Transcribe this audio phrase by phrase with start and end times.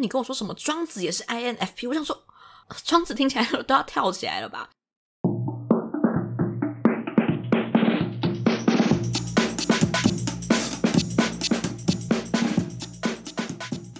[0.00, 2.24] 你跟我说什么庄子也是 INFP，我想说
[2.84, 4.70] 庄子听起来都要跳起来了吧？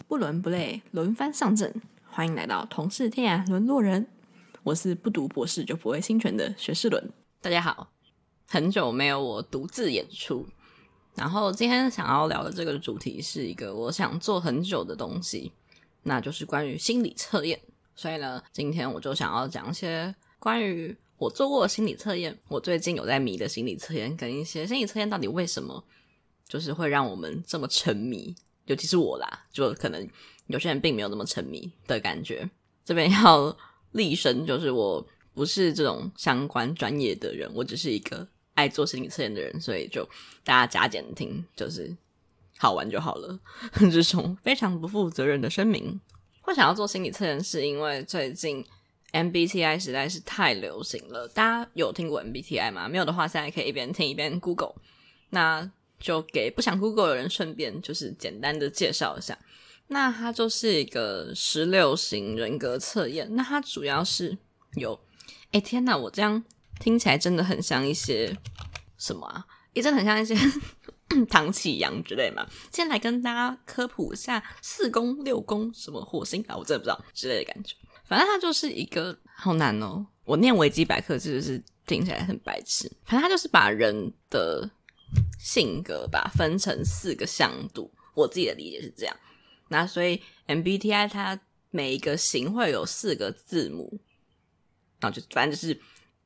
[0.09, 4.07] 不伦不类，轮番上阵，欢迎来到同是天涯沦落人。
[4.63, 7.13] 我是不读博士就不会侵权的学士伦。
[7.43, 7.89] 大家好，
[8.49, 10.47] 很久没有我独自演出。
[11.15, 15.53] 然后今天想要聊的这个主题是一个我想做很久的东西，
[16.03, 17.61] 那就是关于心理测验。
[17.95, 25.85] 所以呢，今天我就想要讲一些关于我做过的心理测验，我最近有在迷的心理测验，跟一些心理测验到底为什么
[26.49, 28.35] 就是会让我们这么沉迷，
[28.67, 30.09] 尤其是我啦，就可能
[30.47, 32.49] 有些人并没有那么沉迷的感觉。
[32.85, 33.57] 这边要
[33.93, 38.27] 立声，就是我不是这种相关专业的人，我只是一个。
[38.55, 40.07] 爱做心理测验的人，所以就
[40.45, 41.97] 大家加减听，就是
[42.61, 43.41] 好玩就好了。
[43.91, 45.99] 这种非常不负责任的声明。
[46.43, 48.63] 会想要做心理测验，是因为最近
[49.13, 51.27] MBTI 实在是太流行了。
[51.29, 52.87] 大家有听过 MBTI 吗？
[52.87, 54.75] 没有的话，现在可以一边听一边 Google。
[55.31, 59.39] 那就给不想 Google 的人顺便就是简单的介绍一下。
[59.89, 63.27] 那它就是一个十六型人格测验。
[63.35, 64.37] 那它主要是
[64.75, 65.01] 有……
[65.53, 66.45] 哎天哪，我这样。
[66.79, 68.35] 听起来真的很像一些
[68.97, 69.45] 什么啊？
[69.75, 70.35] 也真的很像一些
[71.29, 72.47] 唐启阳之类嘛。
[72.73, 77.75] 先来跟大家科普一下四宫、六宫什么火星啊，我真的不知道之类的感觉。
[78.05, 80.07] 反正它就是一个好难哦。
[80.25, 82.91] 我念维基百科是不是听起来很白痴？
[83.05, 84.71] 反正它就是把人的
[85.39, 87.93] 性格吧分成四个向度。
[88.15, 89.17] 我自己的理解是这样。
[89.69, 91.41] 那所以 MBTI 它
[91.71, 94.01] 每一个型会有四个字母，
[95.01, 95.81] 然后就反正就是。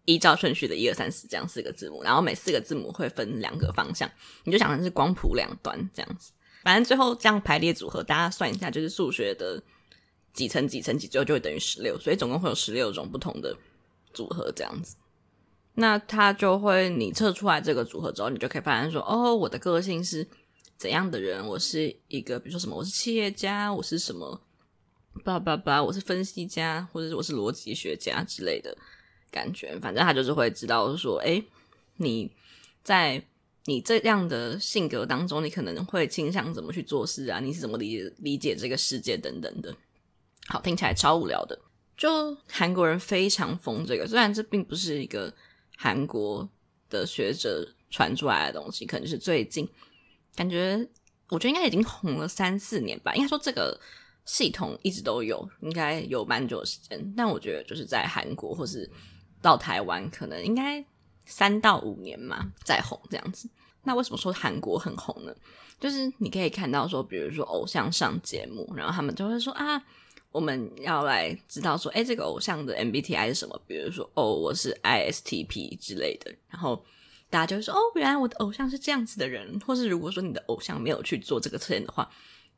[0.05, 4.10] 依照顺序的一二三四这样四个字母，然后每四个字母会分两个方向，
[4.44, 6.33] 你就想成是光谱两端这样子。
[6.62, 9.62] 反正最后这样排列组合，大家算一下，就是数学的
[10.32, 13.56] 几乘几乘几，最后就会等于十六，所以总共会有十六种不同的
[14.12, 14.97] 组合这样子。
[15.75, 20.26] 那它就会你测出来这个组合之后，你就可以发现说，哦，我的个性是
[20.76, 21.47] 怎样的人？
[21.47, 24.41] 我是一个，比如说什么，我是企业家，我是什么，
[25.25, 28.76] 叭叭叭，我是分析家，或者是我是逻辑学家之类的。
[29.34, 31.43] 感觉，反正他就是会知道说，哎，
[31.97, 32.31] 你
[32.84, 33.21] 在
[33.65, 37.41] 你这样的性格当中，你可能会倾向怎么去做事啊？
[37.41, 39.75] 你是怎么理理解这个世界等等的。
[40.47, 41.59] 好，听起来超无聊的。
[41.97, 45.34] 就韩国人非常疯这个，虽然这并不是一个
[45.77, 46.49] 韩国
[46.89, 49.69] 的学者传出来的东西，可能是最近
[50.37, 50.87] 感觉，
[51.31, 53.12] 我觉得应该已经红了三四年吧。
[53.15, 53.81] 应该说这个
[54.27, 57.15] 系统一直都有，应该有蛮久的时间。
[57.16, 58.89] 但我觉得就是在韩国或是。
[59.44, 60.82] 到台湾可能应该
[61.27, 63.47] 三到五年嘛，再红这样子。
[63.82, 65.37] 那为什么说韩国很红呢？
[65.78, 69.78] 就是你可以看到说，比如说偶像上节目，然后他们就会说啊，
[70.33, 73.60] 我们要来知道说，哎，这个偶像的 MBTI 是什么？
[73.66, 76.34] 比如说，哦，我是 ISTP 之类的。
[76.49, 76.83] 然后
[77.28, 79.60] 大家就会说，哦，原来我的偶像是这样子的人。
[79.60, 82.09] 或是如果说你的偶像没有去做这个测验的话，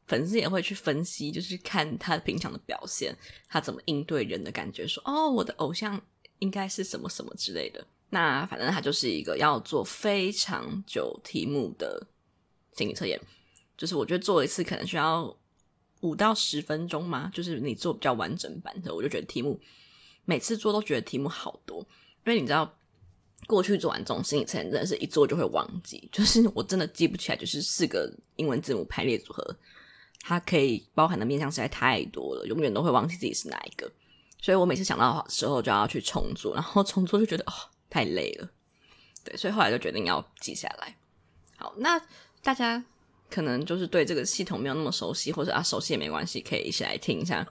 [0.07, 3.13] 粉丝也会去分析，就是看他平常的表现，
[3.49, 4.87] 他怎么应对人的感觉。
[4.87, 6.01] 说，哦，我的偶像。
[6.39, 7.87] 应该是什么什么之类的。
[8.11, 12.07] 那反正它就是一个要做非常久题目的
[12.77, 13.21] 心理测验，
[13.77, 15.37] 就是我觉得做一次可能需要
[16.03, 17.31] 五到十分钟嘛。
[17.35, 19.61] 就是你做比较完整版的，我就觉得题目
[20.25, 21.79] 每次做都觉得题目好多，
[22.25, 22.79] 因为你知道
[23.47, 29.57] 过去做完这种心理测验真的是一做就会忘记，就是我真的记不起来，就是四个英文字母排列组合，
[30.21, 33.91] 它可以包含的面向实在太多了，永远都会忘记自己是哪一个。
[34.47, 37.53] 所以我每次想到的时候就要去重做，然后重做就觉得哦
[37.91, 38.49] 太累了，
[39.25, 40.97] 对，所以后来就决定要记下来。
[41.57, 42.01] 好，那
[42.45, 42.85] 大家
[43.29, 47.45] 可能就是对这个系统没有那么熟悉，或者啊熟悉也没关系，可以一起来听一下，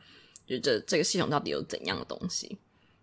[0.47, 2.57] 就这这个系统到底有怎样的东西。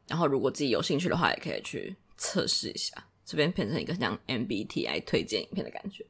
[0.09, 2.97] 然后如果自己有兴趣的话，也可以去测试一下。
[3.26, 6.06] 这边变成一个像 MBTI 推荐影片的感觉，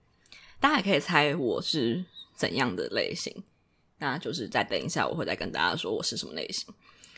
[0.60, 2.04] 大家也可以猜我是
[2.37, 3.43] 怎样的类型。
[3.99, 6.73] 那就是再等一下，我会再跟大家说我是什么类型。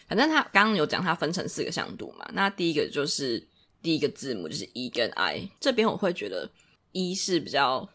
[0.06, 2.28] 反正他刚刚有讲，它分成四个向度嘛。
[2.34, 3.42] 那第一个就是
[3.80, 5.48] 第一个字母就是 E 跟 I。
[5.58, 6.50] 这边我会觉得
[6.92, 7.88] E 是比较，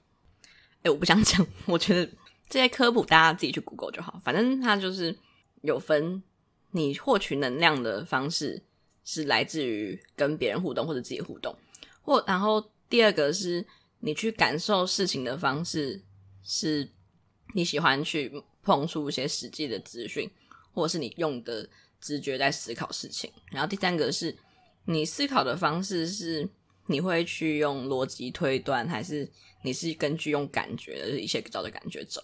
[0.81, 1.45] 哎，我不想讲。
[1.67, 2.11] 我觉得
[2.49, 4.19] 这些科普大家自己去 Google 就好。
[4.23, 5.15] 反正它就是
[5.61, 6.23] 有分
[6.71, 8.61] 你获取能量的方式
[9.05, 11.55] 是来自于跟别人互动或者自己互动，
[12.01, 13.63] 或然后第二个是
[13.99, 16.01] 你去感受事情的方式
[16.43, 16.89] 是
[17.53, 20.27] 你喜欢去碰触一些实际的资讯，
[20.73, 21.69] 或者是你用的。
[21.99, 24.35] 直觉在思考事情，然后第三个是
[24.85, 26.47] 你思考的方式是
[26.87, 29.29] 你会去用逻辑推断，还是
[29.63, 32.23] 你是根据用感觉的一些找的感觉走？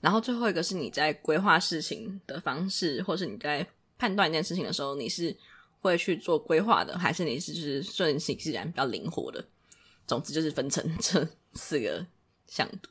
[0.00, 3.66] 然后最后一个是你在规划事情的方式，或是你在
[3.98, 5.34] 判断一件事情的时候，你是
[5.80, 9.44] 会去做规划的，还是你是就是顺其自然比较灵活的？
[10.06, 12.06] 总之就是分成 这四个
[12.46, 12.90] 向度。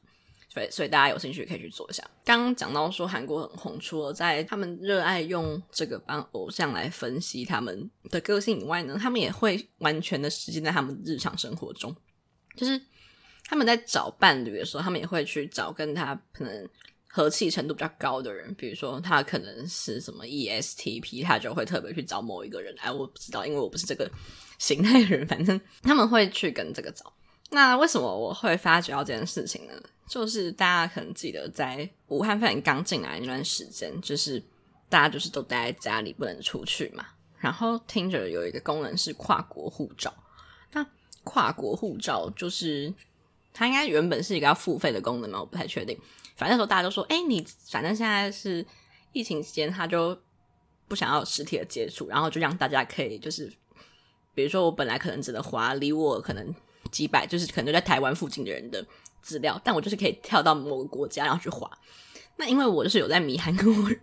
[0.53, 2.03] 所以，所以大家有兴趣可以去做一下。
[2.23, 11.95] 刚刚讲到说韩国很红，除了在他们热爱用这个帮偶像来分析他们的个性以外呢，他们也会完全的实践在他们日常生活中。
[12.55, 12.79] 就是
[13.45, 16.69] 他们在找伴侣的时候，他们也会去找跟他可能
[17.07, 18.53] 和气程度比较高的人。
[18.53, 22.75] 比如说他可能是什么 ESTP，他就会特别去找某一个人。
[22.77, 24.07] 哎，我不知道，因为我不是这个
[24.59, 25.25] 形态的人。
[25.25, 27.11] 反正他们会去跟这个找。
[27.49, 29.73] 那为什么我会发觉到这件事情呢？
[30.05, 34.43] 就是大家可能记得，在武汉肺炎刚进来那段时间，就是
[34.89, 37.05] 大家就是都待在家里，不能出去嘛。
[37.39, 40.13] 然后听着有一个功能是跨国护照，
[40.73, 40.85] 那
[41.23, 42.93] 跨国护照就是
[43.53, 45.97] 它应该原本是一个要付费的功能嘛，我不太确定。
[46.35, 48.65] 反正那时候大家都说，哎，你反正现在是
[49.13, 50.17] 疫情期间，他就
[50.87, 53.51] 不想要实体的接触，然后就让大家可以就是，
[54.35, 56.53] 比如说我本来可能只能滑离我可能
[56.91, 58.85] 几百，就是可能就在台湾附近的人的。
[59.23, 61.67] 资料，但我就是可以跳到某个国家，然后去滑。
[62.35, 63.99] 那因为我就是有在迷韩国人，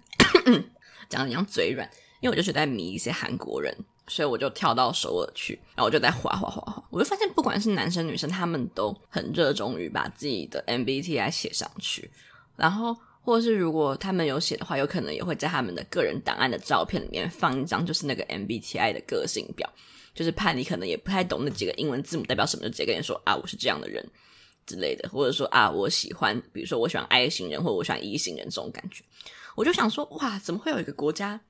[1.09, 1.89] 讲的像嘴软，
[2.21, 3.77] 因为我就是在迷一些韩国人，
[4.07, 6.83] 所以我就跳到首尔去，然后我就在滑滑滑滑。
[6.91, 12.11] 我就发现，不管是男生女生，他们都很热衷于把自己的 MBTI 写上去，
[12.57, 19.69] 然后或者是如果他们有写的话，有可能也会在他们的个人档案的照片里面放一张，就是那个 MBTI 的个性表，
[20.15, 24.09] 就是怕你可能也不太懂那几个英文字母代表什么，就直接跟你说啊，我是这样的人。
[24.71, 29.03] 之类的，或者说啊，我喜欢，比如说我喜欢 I 型人，或者我喜欢 E 型人这种感觉，
[29.57, 31.41] 我就想说，哇，怎么会有一个国家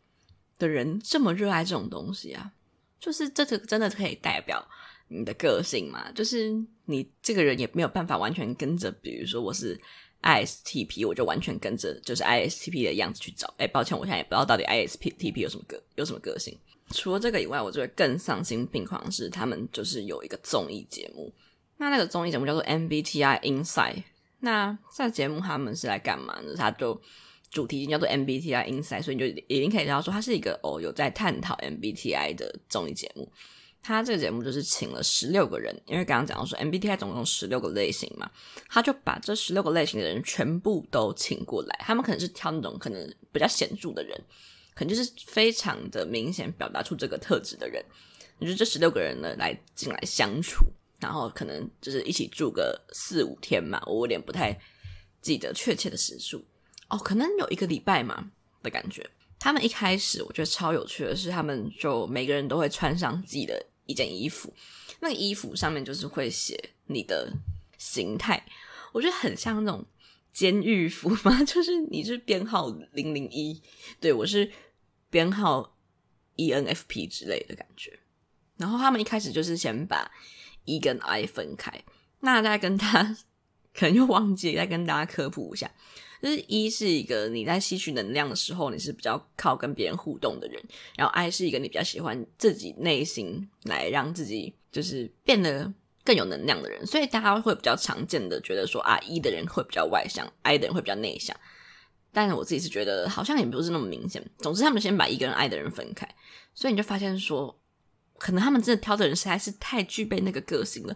[0.59, 2.53] 的人这么热爱这种东西啊？
[2.99, 4.67] 就是这个真的可以代表
[5.09, 6.11] 你的个性嘛？
[6.13, 6.51] 就是
[6.87, 9.79] 你这个人也没有办法完全跟着，比如说我是
[10.23, 13.53] ISTP，我就完全跟着就是 ISTP 的样子去找。
[13.59, 16.57] 哎，抱歉，我现在也不知道到底 ISTP 有什么个有什么个性。
[16.93, 21.33] 除了这个以外，我觉得更丧心病狂的是他们就是有一个综艺节目。
[21.81, 24.03] 那那个综艺节目叫做 MBTI Inside，
[24.41, 26.55] 那这节目他们是来干嘛呢？
[26.55, 27.01] 他就
[27.51, 33.27] 主题叫做 MBTI Inside，所以你就已经可以知道说它是一个哦有在探讨 MBTI 的综艺节目。
[33.83, 38.31] 它这个节目就是请了十六个人，因为刚刚讲到说 MBTI 总共十六个类型嘛，
[38.69, 44.15] 他就把这十六个类型的人全部都请过来，他们可能是挑那种可能比较显著的人，
[44.75, 47.83] 可能就是非常的明显表达出这个特质的人，
[48.39, 50.67] 也就这十六个人呢来进来相处。
[51.01, 54.57] 然后可能就是一起住个四五天嘛，我有点不太
[55.23, 56.45] 记得确切的时数
[56.89, 58.31] 哦，可能有一个礼拜嘛
[58.63, 59.09] 的感觉。
[59.39, 64.53] 他们一开始我觉得超有趣的是，他们就每个人都会穿上自己的一件衣服，
[65.01, 67.33] 那个衣服上面就是会写你的
[67.79, 68.45] 形态，
[68.93, 69.83] 我觉得很像那种
[70.33, 73.63] 监狱服嘛， 就是你是编号零零一，
[73.99, 74.53] 对，我是
[75.09, 75.75] 编号
[76.37, 77.99] ENFP 之类的感觉。
[78.59, 80.11] 然后他们一开始就是先把
[80.71, 81.83] E 跟 I 分开，
[82.21, 83.17] 那再跟他
[83.75, 85.69] 可能又忘记再跟大家科普一下，
[86.23, 90.63] 就是 E 是一个你在吸取能量的时候，你是比较靠跟别人互动的人，
[90.97, 95.73] 然后 I 是一个你比较喜欢自己内心来让自己就是变得
[96.05, 101.37] 更有能量的人，所以大家会比较常见的觉得说啊，E 的人会比较外向，I 的人会比较内向，
[102.13, 104.25] 但是我自己是觉得好像也不是那么明显。
[104.39, 106.09] 总之，他们先把 E 跟 I 的人分开，
[106.55, 107.60] 所以你就发现说。
[108.21, 110.95] 可能他们真的挑的人实在是太具备那个个性了，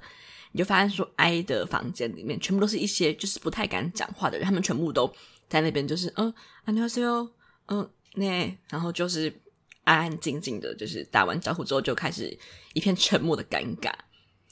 [0.52, 5.10] 你就发现说，I 的房间里面全部都是一些就是不太敢讲话的人，他们全部都
[5.48, 6.28] 在那边就是嗯
[6.64, 7.28] 啊你好，你好
[7.68, 9.32] 嗯那然后就是
[9.84, 12.38] 安安静静的，就是打完招呼之后就开始
[12.74, 13.90] 一片沉默的尴尬，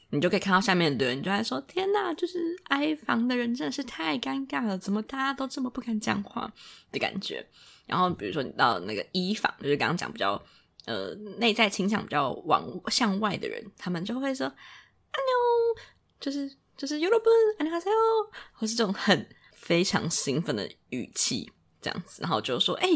[0.09, 6.51] 你就可以看到下面的人，你就在说天哪，就是哀房的人真的是太尴尬了，怎么大家都这么不敢讲话
[6.91, 7.47] 的感觉？
[7.87, 10.43] 然后比如说你到那个一房，就是刚刚讲比较。
[10.85, 15.83] 呃，内在倾向比较往向外的人，他们就会说“安妞”，
[16.19, 22.21] 就是就是 “Uroben”，“ 安妞哦”，或是这种很非常兴奋的语气这样子。
[22.23, 22.89] 然后就说：“哎，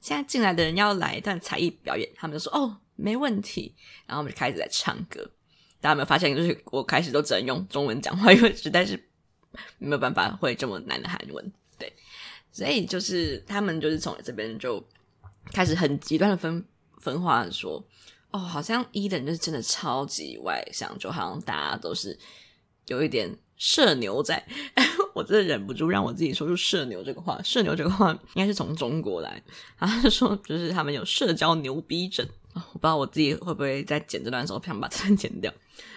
[0.00, 3.74] 现在进来的人要来一段才艺表演。”他们就说：“哦，没问题。”
[4.06, 5.28] 然后我们就开始在唱歌。
[5.80, 9.08] 大家有没有发现，就是我开始都只能用中文讲话，因为实在是
[9.78, 11.52] 没有办法会这么难的韩文。
[11.76, 11.92] 对，
[12.52, 14.86] 所以就是他们就是从这边就
[15.52, 16.64] 开始很极端的分。
[17.02, 17.84] 分化说，
[18.30, 22.18] 哦，好像 E 的人就是真的超级外向，就好像大家都是
[22.86, 24.42] 有一点社牛在。
[25.14, 27.38] 我真的忍不住让我自己说出社牛这个话。
[27.42, 29.42] 社牛这个话应该是从中国来，
[29.76, 32.26] 然后说 就是他们有社交牛逼症。
[32.54, 35.52] 我不知道我自己会不会在剪这段的时候不想把这段剪掉。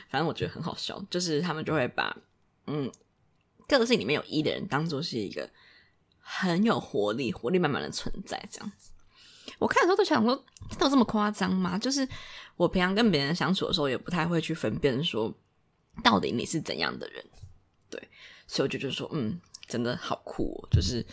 [0.10, 2.16] 反正我觉得很好笑，就是他们就会把
[2.68, 2.92] 嗯
[3.68, 5.50] 个性里面有 E 的人当做是一个
[6.20, 8.42] 很有活力，活力满满的存在。
[8.52, 8.92] 这样子，
[9.60, 10.36] 我看的时候都想说，
[10.70, 11.78] 真的有这么夸张吗？
[11.78, 12.08] 就是
[12.56, 15.34] 我平常跟别人相处的时候，也不太会去分辨说，
[16.04, 17.24] 到底你是怎样的人。
[17.90, 18.10] 对，
[18.48, 21.06] 所以我就觉得说，嗯，真的好酷哦，就是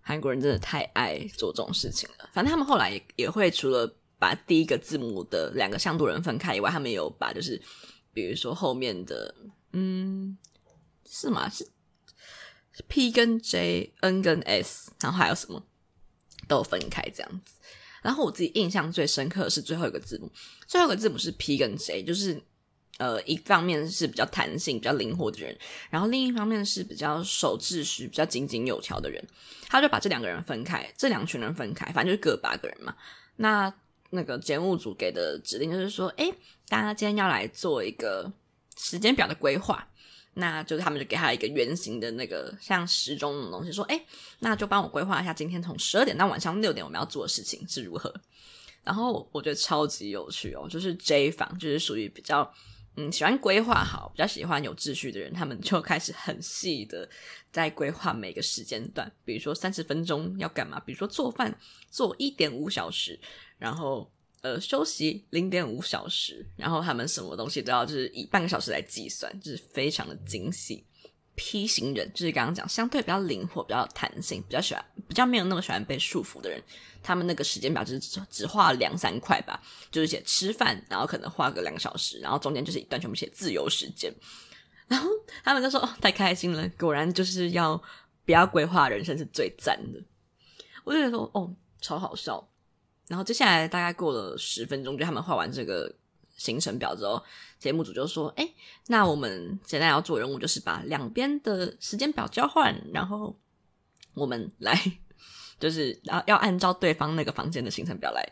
[0.00, 2.28] 韩国人真的太爱做这种事情了。
[2.32, 7.60] 反正他们后来也也会除了把第一个字母的两个向度人分开以外，他们有把就是
[8.12, 9.34] 比如说后面的，
[9.72, 10.36] 嗯，
[11.08, 11.48] 是吗？
[11.48, 11.68] 是。
[12.88, 15.62] P 跟 J、N 跟 S，然后还有什么
[16.48, 17.54] 都分开这样子。
[18.02, 20.30] 然后我自己印象最深刻的是最后一个字母，
[20.66, 22.40] 最后一个字母是 P 跟 J，就是
[22.98, 25.56] 呃一方面是比较弹性、比较灵活的人，
[25.90, 29.22] 然后另一方面是比较守秩序、比较井井有条的人。
[29.68, 32.96] 他就把这两个人分开，这两群人分开，反正就是各八个人嘛。
[33.36, 33.72] 那
[34.10, 36.32] 那个节目组给的指令就是说，哎，
[36.68, 38.32] 大家今天要来做一个
[38.76, 39.86] 时间表的规划。
[40.34, 44.04] 那就是他们就给他一个圆形的那个像时钟那种东西，说：“哎，
[44.38, 48.14] 那就帮我规划一下今天从十二点到晚上六点我们要做的事情是如何。”
[48.84, 52.50] 然后我觉得超级有趣哦，就是 J 房就是属于比较
[52.96, 57.08] 嗯喜欢规划好、比较喜欢有秩序的人，他们就开始很细的
[57.52, 61.54] 在规划每个时间段，比如说三十分钟要干嘛，比如说做饭
[61.90, 63.18] 做一点五小时，
[63.58, 64.10] 然后。
[64.42, 70.84] 呃，休息零点五小时，然后他们什么东西都要就是以半个小时来计算，就是非常的精细。
[71.36, 76.62] P 型人就是刚刚讲，相对比较灵活、比较弹性、比较喜欢、比较没有那么喜欢被束缚的人，
[77.02, 84.12] 他们那个时间表就是只只画两三块吧，就是写吃饭，然后可能画个两小时，然后中间就是一段全部写自由时间。
[84.88, 85.08] 然后
[85.44, 87.80] 他们就说：“哦，太开心了，果然就是要
[88.26, 90.02] 不要规划人生是最赞的。”
[90.84, 92.46] 我就觉得说：“哦，超好笑。”
[93.10, 95.92] 然后接下来大概过了十分钟，就他们画完这个
[96.36, 97.20] 行程表之后，
[97.58, 98.48] 节目组就说：“哎，
[98.86, 103.36] 那我们现在要做任务，就是把两边的时间表交换，然后
[104.14, 104.80] 我们来，
[105.58, 108.24] 就是要要按照对方那个房间的行程表来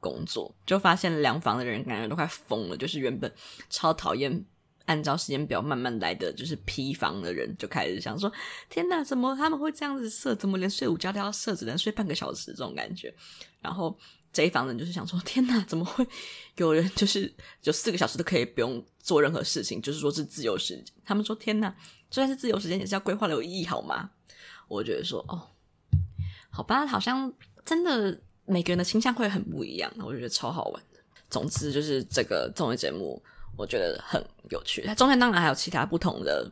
[0.00, 3.32] 工作。”就发现两房的人感觉都快疯了，就是原本
[3.70, 4.44] 超讨厌
[4.86, 8.32] 按照时间表慢慢来的，就是 P 房的人就开始想说
[8.68, 10.34] ：“天哪，怎么他们会这样子设？
[10.34, 13.14] 怎么连睡午觉都要设，只能睡半个小时这种感觉？”
[13.62, 13.96] 然后。
[14.34, 16.06] 这一房人就是想说，天哪，怎么会
[16.56, 20.84] 有人就是就四个小时都可以不用做任何事情，就是说是自由时间。
[21.04, 21.70] 他们说，天哪，
[22.10, 24.10] 就算是自由时间也是要规划的有意义，好吗？
[24.66, 25.40] 我觉得说，哦，
[26.50, 27.32] 好吧，好像
[27.64, 30.98] 真的每个人的倾向会很不一样，我就觉得超好玩的。
[31.30, 33.22] 总之就是这个综艺节目，
[33.56, 34.82] 我觉得很有趣。
[34.84, 36.50] 它中间当然还有其他不同的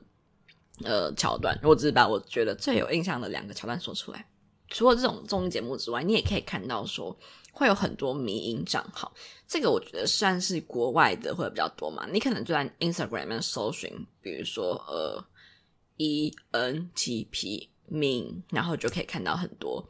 [0.84, 4.26] 呃桥段，我只是把我觉得最有印象的两个桥段说出来。
[4.72, 7.16] 除了这种综艺节目之外，你也可以看到说。
[7.54, 9.12] 会有很多迷音账号，
[9.46, 12.08] 这个我觉得算是国外的会比较多嘛。
[12.10, 13.90] 你可能就在 Instagram 里面搜寻，
[14.22, 15.22] 比如说呃
[15.98, 19.86] E N T P meme，然后就可以看到很多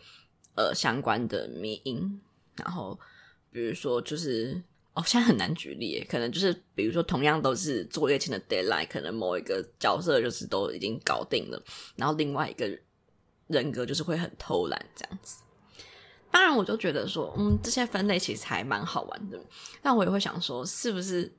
[0.56, 2.20] 呃相关的迷音。
[2.56, 2.98] 然后
[3.52, 4.60] 比如说就是
[4.94, 11.62] 哦，现在很难举例，可能就是比如说同样都是作业前的 deadline，可能某一个角色就是都已经搞定了，
[11.94, 12.68] 然后另外一个
[13.52, 15.42] 人格就是会很偷懒这样子。
[16.30, 19.38] 当然，我就觉得说，嗯，这些分类其实还蛮好玩的。
[19.82, 21.30] 但我也会想说，是不是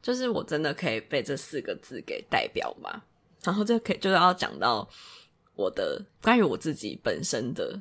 [0.00, 3.02] 就是我真的可以被这四个字给代表吗？
[3.42, 4.88] 然后这可以就是要讲到
[5.54, 7.78] 我的关于我自己本身的，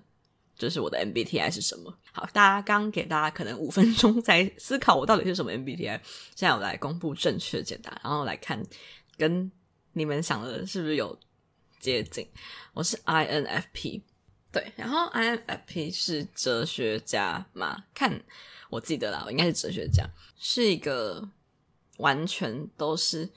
[0.58, 1.94] 就是我的 MBTI 是什么。
[2.12, 6.00] 好，大家刚给大家可能五分钟在思考我到底是什么 MBTI，
[6.36, 8.62] 现在我来公布正确解答，然后来看
[9.18, 9.50] 跟
[9.94, 11.18] 你们想的是不是有
[11.80, 12.28] 接近。
[12.74, 14.02] 我是 INFP。
[14.52, 17.86] 对，然后 INFP 是哲学家嘛？
[17.94, 18.20] 看
[18.72, 20.04] 我记得啦，我应该是哲学家，
[20.40, 21.30] 是一个
[21.98, 23.30] 完全都是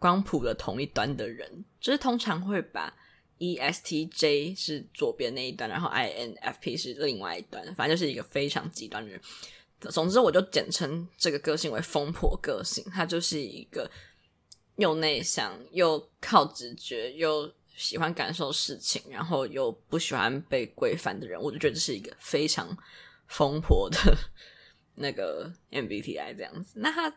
[0.00, 2.92] 光谱的同一端的人，就是通常会把
[3.38, 9.20] ESTJ 是左边那一端，然后 INFP 是另外一端，反正就是一个非常极端的人。
[9.92, 13.88] 总之，我就简称这个个性为疯婆个性，他就是一个
[14.74, 17.54] 又内向又靠直觉又。
[17.78, 22.76] 喜欢感受事情，然后又不喜欢被规范的人，我就觉得这是一个非常
[23.28, 23.98] 疯婆的
[24.96, 26.80] 那个 MBTI 这样子。
[26.80, 27.14] 那他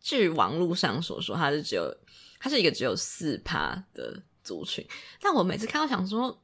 [0.00, 1.94] 据网络上所说，他是只有
[2.40, 4.84] 他是一个只有四趴的族群。
[5.20, 6.42] 但我每次看到想说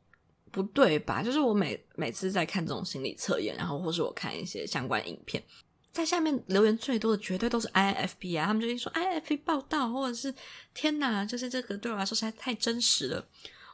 [0.51, 1.23] 不对吧？
[1.23, 5.43] 就是我每每次在看这种心理测验，然后或是我看一些相关影片，
[5.93, 10.33] 在下面留言最多的绝对都是 I F P 啊，他们就会说 I F P 报道，或者是
[10.75, 13.27] 天哪，就是这个对我来说实在太真实了。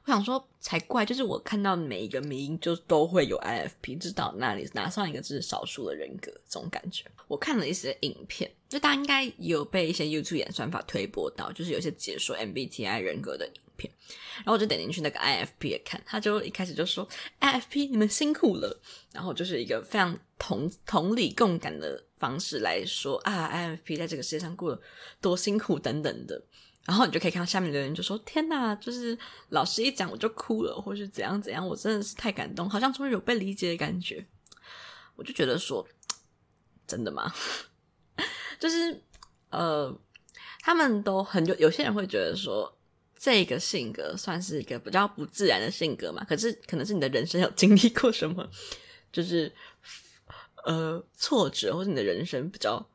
[0.07, 7.05] 我想说才怪，就是我看到每一个名就都会有 I F P，知道那里哪上一个是少数的人格这种感觉。
[7.27, 13.93] 我看了一些影片，就大家应该有被一些 YouTube 演算法推播到，就是有些解说 MBTI 人格的片，
[14.37, 18.81] 然后我就点进去那个 I F P 也看，他就一开始就说 I F P 你们辛苦了，
[19.13, 24.83] 然后就是一个非常同同理共感的方式来说啊 I F P 在这个世界上过得
[25.21, 26.43] 多辛苦等等的，
[26.85, 29.19] 然后你就可以看到下面的人就说天哪，就是
[29.51, 34.27] 老师一讲我就哭了，或是怎样怎样，我真的是太感动，好像终于有被理解的感觉，
[35.17, 35.87] 我就觉得说
[36.87, 37.33] 真的吗？
[38.59, 39.03] 就是
[39.51, 39.97] 呃。
[40.67, 42.75] 他们都很有，有些人会觉得说，
[43.25, 46.23] 这个性格算是一个比较不自然的性格嘛。
[46.25, 48.47] 可是可能是你的人生有经历过什么，
[49.11, 49.51] 就是
[50.67, 52.87] 呃挫折，或者你的人生比较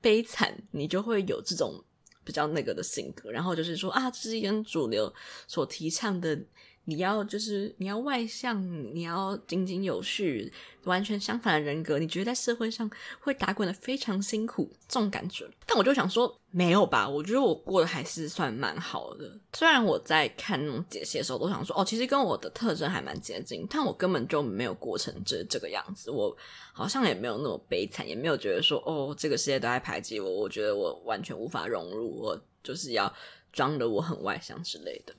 [0.00, 1.84] 悲惨，你就会有这种
[2.22, 3.32] 比较那个的性格。
[3.32, 5.12] 然后就是说啊，这是一个主流
[5.48, 6.38] 所提倡的。
[6.86, 8.64] 你要就是你要外向，
[8.94, 10.52] 你要井井有序，
[10.84, 12.88] 完全相反的人格，你觉得在社会上
[13.20, 15.44] 会打滚的非常辛苦，这种感觉。
[15.66, 17.08] 但我就想说，没有吧？
[17.08, 19.38] 我觉得我过得还是算蛮好的。
[19.52, 26.10] 虽然我在看那种解析的时候，都想说，哦，其实跟我的特征还蛮接近，但我根本就没有过成这这个样子。
[26.10, 26.34] 我
[26.72, 30.30] 好像也没有那么悲惨，也没有觉得说，哦，这个世界都在排挤我。
[30.30, 33.12] 我觉得我完全无法融入，我就是要
[33.52, 35.12] 装的我很外向之类的。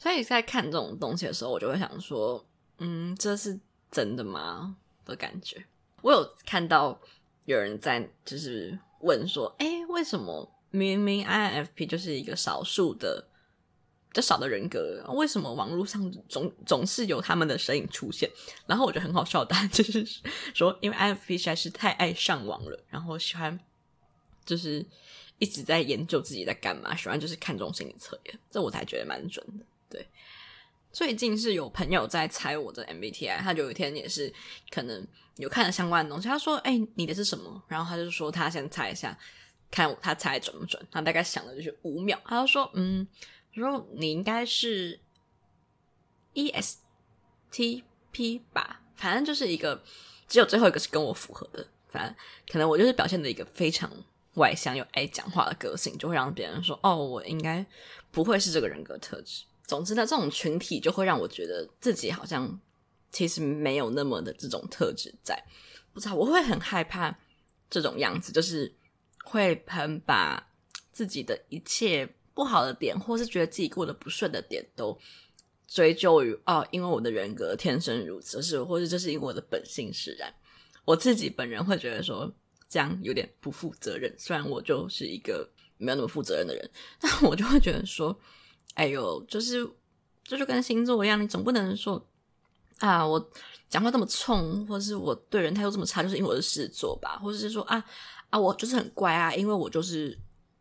[0.00, 2.42] 所以在看这种东西的时候，我就会想说，
[2.78, 4.74] 嗯，这是真的吗？
[5.04, 5.62] 的感觉。
[6.00, 6.98] 我有看到
[7.44, 13.28] 有人在就是问说，诶，为什么明明 INFP 就是一个少数的、
[14.08, 18.30] 比较少的人格，为什么网络上总总是有他们的身影出现？
[18.66, 20.02] 然后我觉得很好笑的，就是
[20.54, 23.60] 说，因为 INFP 实在是太爱上网了，然后喜欢
[24.46, 24.86] 就是
[25.38, 29.66] 一直在研究自己在干嘛，喜欢就是看这种心理测验，这我才觉得蛮准的。
[30.92, 34.32] 最近是有朋友在猜我的 MBTI，他就有一天也是
[34.70, 35.06] 可能
[35.36, 39.16] 有看了相关的东西，他说：“哎、你的是什么？”然后他就说他先猜一下，
[39.70, 40.84] 看他猜准不准。
[40.90, 43.06] 他大概想了就是五秒，他就说：“嗯，
[43.54, 44.98] 说你应该是
[46.34, 49.80] ESTP 吧，反正就是一个
[50.26, 51.64] 只有最后一个是跟我符合的。
[51.88, 52.14] 反正
[52.50, 53.90] 可能我就是表现的一个非常
[54.34, 57.64] 外向又爱讲话的个性，就会让别人说哦，我应该
[58.10, 62.60] 不会是这个人格特质。”总之呢，这种群体就会让我觉得自己好像
[63.12, 65.40] 其实没有那么的这种特质在。
[65.92, 67.16] 不知道我会很害怕
[67.70, 68.74] 这种样子，就是
[69.22, 70.44] 会很把
[70.90, 72.04] 自己的一切
[72.34, 74.98] 不好的点，或是觉得自己过得不顺的点，都
[75.68, 80.34] 追究于哦，因为我的人格天生如此，是或者这是因为我的本性使然。
[80.84, 82.34] 我自己本人会觉得说
[82.68, 86.68] 这样有点不负责任，虽然我就是一个没有那么负责任的人，
[87.00, 88.18] 但我就会觉得说。
[88.74, 89.68] 哎呦，就是
[90.24, 92.04] 这就跟星座一样，你总不能说
[92.78, 93.30] 啊，我
[93.68, 97.84] 讲话这么冲，或是我对人态度这么差，就是因为我是狮子座吧，或者是说啊
[98.30, 100.16] 啊，我就是很乖啊，因为我就是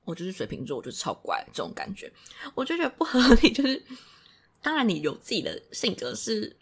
[0.06, 2.12] 我就是水瓶座，我就是超乖这种感觉，
[2.56, 3.54] 我就觉得不合理。
[3.54, 3.82] 就是
[4.62, 6.56] 当然，你有自己的性格是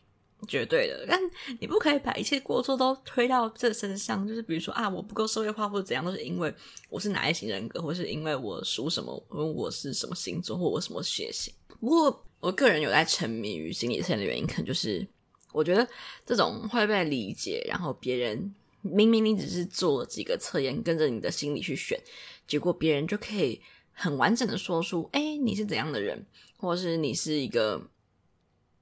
[0.47, 1.19] 绝对的，但
[1.59, 4.27] 你不可以把一切过错都推到这身上。
[4.27, 6.53] 就是比如说啊，我不够社会化或者怎样，都是因为
[6.89, 11.51] 我是哪一型人格，或是因为我属什么，我是什么星座，或我什么血型。
[11.79, 15.07] 不过我个人有在沉迷于心理测验的原因，可能就是
[15.51, 15.87] 我觉得
[16.25, 21.99] 这种会被理解，然后别人明明你只是做了几个测验，跟着你的心理去选，
[22.47, 23.59] 结果别人就可以
[23.91, 26.25] 很完整的说出，哎，你是怎样的人，
[26.57, 27.81] 或者是你是一个。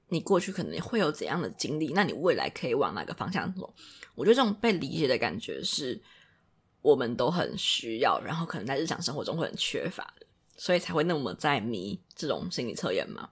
[0.09, 1.91] 你过去可能会有怎样的经历？
[1.93, 3.73] 那你未来可以往哪个方向走？
[4.13, 5.99] 我觉得这种被理解的感觉是
[6.81, 13.29] 我们都很需要，然后可能在日常生活中会很缺乏的，所以才会那么在迷这种心理测验嘛。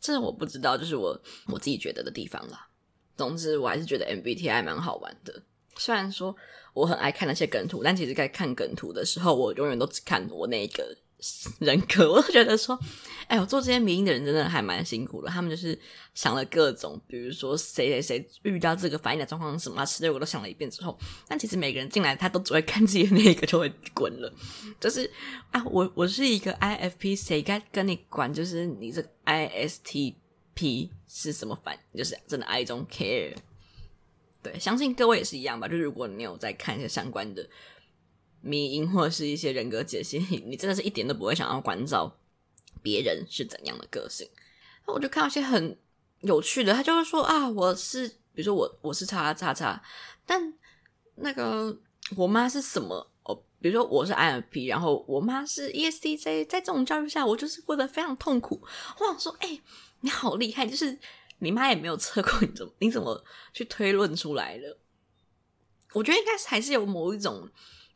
[0.00, 2.68] 这我不知道，就是我我自己觉得的地方啦。
[3.16, 5.42] 总之，我还是觉得 MBTI 蛮好玩的。
[5.76, 6.34] 虽然说
[6.72, 10.96] 我很爱看那些梗图，但其实在看梗图的时候，我永远都只看我那个。
[11.58, 12.78] 人格， 我都觉得说，
[13.26, 15.28] 哎，我做这些迷因的人真的还蛮辛苦的。
[15.28, 15.78] 他们就是
[16.14, 24.32] 想了各种，比如说谁谁谁遇到这个反应的状况什么，啊，之类我都想了一遍之后，但其实每个人进来，他都只会看自己的那个就会滚了。
[24.80, 25.10] 就是
[25.50, 28.32] 啊，我我是一个 IFP，谁该跟你管？
[28.32, 31.98] 就是你这个 ISTP 是什么反应？
[31.98, 33.34] 就是真的 I don't care。
[34.42, 35.66] 对，相信各位也是一样吧。
[35.66, 37.48] 就是如果你有在看一些相关的。
[38.44, 42.14] 迷因或者是一些人格解析， 你真的是一点都不会想要关照
[42.82, 44.28] 别人是怎样的个性。
[44.86, 45.78] 那我就看到一些很
[46.20, 49.82] 有趣的，他就会说啊，我是比如说我我是叉叉叉，
[50.26, 50.52] 但
[51.14, 51.74] 那个
[52.16, 53.10] 我妈是什么？
[53.22, 58.62] 哦，比如说我是 I N P，然后我妈是 ESTJ，在这种教育下，我就是过得非常痛苦。
[59.00, 59.58] 我想说，哎、
[60.02, 60.98] 你好厉害，就是
[61.38, 64.76] 你妈也没有测过，你怎么你怎么去推论出来的？
[65.94, 67.48] 我觉得应该是还是有某一种。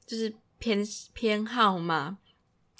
[0.09, 2.18] 就是偏偏好吗，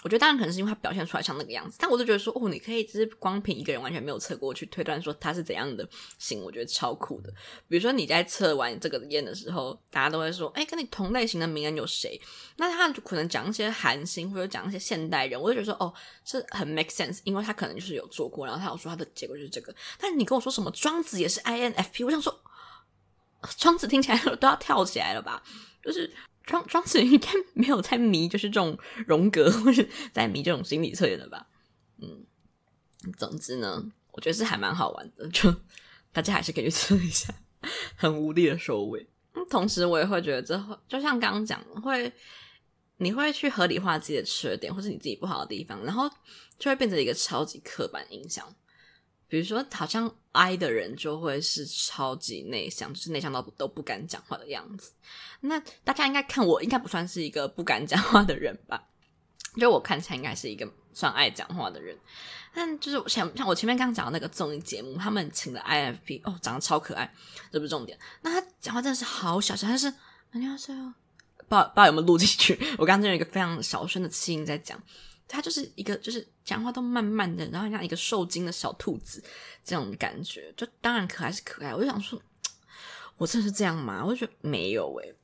[0.03, 5.87] 我觉得当然可能是因为他表现出来像那个样子，但我就觉得说，哦，你可以只是光凭一个人完全没有测过去推断说他是怎样的
[6.19, 7.31] 型，我觉得超酷的。
[7.69, 12.21] 比如说你在测完这个验的时候，大家都会说，哎，跟你同类型的名人有谁？
[12.57, 15.93] 那他就可能讲一些韩星或者讲一些现代人，我就觉得说，哦，
[16.25, 19.75] 是很 make sense，因为他可能就是有做过，然后他有说他的结果就是这个。
[20.01, 22.41] 但是你跟我说什么庄子也是 INFP，我想说，
[23.59, 25.43] 庄子听起来都要跳起来了吧？
[25.83, 26.11] 就是。
[26.49, 31.47] 庄庄子应该没有在迷，就是这种荣格，或者在迷这种心理测验的吧？
[31.99, 32.25] 嗯，
[33.19, 35.55] 总之呢，我觉得是还蛮好玩的，就
[36.11, 37.35] 大家还是可以去测一下，
[37.95, 39.07] 很无力的收尾。
[39.51, 42.11] 同时我也会觉得这会就像刚刚讲，会
[42.97, 46.09] 你会去合理化自己的缺点，或是你自己不好的地方，然后
[46.59, 48.47] 就会变成一个超级刻板印象。
[49.29, 54.93] 比如说，好像 I 的人就会是超级内向，就是内向到都不敢讲话的样子。
[55.41, 58.83] 那大家应该看我，应该不算是一个不敢讲话的人吧？
[59.57, 61.97] 就我看起来应该是一个算爱讲话的人。
[62.55, 67.13] 但就是像像我前面刚刚讲的那个综艺节目，他们请的 I F P，哦，长得超可爱，
[67.53, 67.99] 这不是重点。
[68.23, 69.93] 那他讲话真的是好小声，但是
[70.33, 70.95] 你好笑哦，
[71.37, 72.59] 不知道不知道有没有录进去？
[72.79, 74.81] 我刚刚用一个非常小声的气音在讲。
[75.29, 79.23] 他就是一个，就是讲话都慢慢的，然后像一个受惊的小兔子
[79.63, 81.75] 这种感觉，就当然可爱是可爱。
[81.75, 82.21] 我就想说，
[83.19, 84.03] 我真的是这样吗？
[84.03, 85.15] 我就觉得没有诶。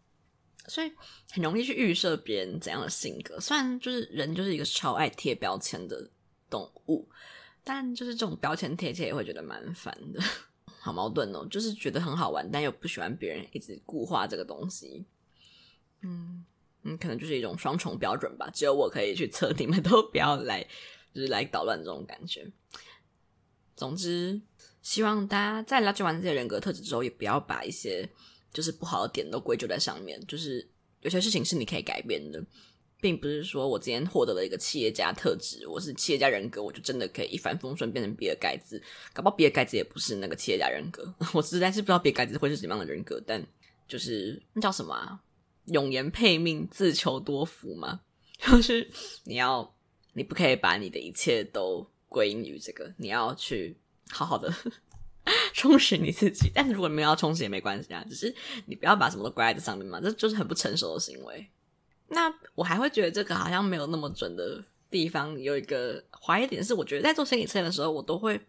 [0.67, 0.93] 所以
[1.31, 3.41] 很容易去预设别人怎样的性格。
[3.41, 6.09] 虽然就是人就是一个超爱贴标签的
[6.49, 7.09] 动物，
[7.63, 10.23] 但就是这种标签贴贴也会觉得蛮烦的，
[10.81, 11.47] 好矛盾哦。
[11.51, 15.07] 就是觉得很好玩，但又不喜欢别人一直固化这个东西。
[16.03, 16.45] 嗯。
[16.85, 18.49] 嗯，可能就是一种双重标准吧。
[18.55, 20.63] 只有我可以去测，你们都不要来，
[21.15, 22.47] 就是来捣乱这种感觉。
[23.75, 24.41] 总之，
[24.83, 28.09] 希望大家在了解完这些人格特质之后，也不要把一些
[28.53, 30.25] 就是不好的点都归咎在上面。
[30.27, 30.69] 就是
[31.01, 32.45] 有些事情是你可以改变的，
[33.01, 38.81] 并不是说我今天获得了一个企业家特质，我是企业家人格，我就真的可以一帆风顺变成比尔盖茨。
[39.13, 41.13] 搞不好比尔盖茨也不是那个企业家人格。
[41.35, 43.45] 我实在是不知道比尔盖茨会是什么样的人格，但
[43.89, 45.21] 就是那叫什么啊？
[45.67, 48.01] 永言配命，自求多福嘛，
[48.39, 48.91] 就是
[49.25, 49.75] 你要，
[50.13, 53.77] 你不可以把你的一切都归因于这个，你要去
[54.11, 54.53] 好好的
[55.55, 56.51] 充实你自己。
[56.55, 58.35] 但是如果没有要充实也没关系啊，只是
[58.67, 61.49] 你不要把什么都怪在这上面嘛，这就是很不成熟的行为。
[62.09, 68.41] 那我还会觉得这个好像没有那么准的地方，有一个怀疑点是，我觉得在做心理测验的时候，我都会。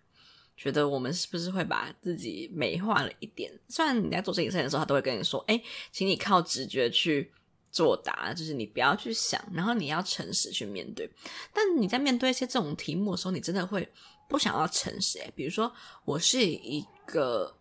[0.57, 3.51] 觉得我们是不是会把自己美化了一点？
[3.67, 7.31] 虽然你在做心理测验的时候，他都会跟你说：“哎，请你靠直觉去
[7.71, 11.09] 作答，就是你不要去想，然后你要诚实去面对。”
[11.53, 13.87] 但你在面对一些这种题目的时候，你真的会
[14.29, 15.19] 不想要诚实。
[15.19, 15.71] 哎，比如说，
[16.05, 17.55] 我是一个